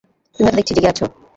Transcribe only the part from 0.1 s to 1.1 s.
তুমিও তো দেখছি জেগে আছ?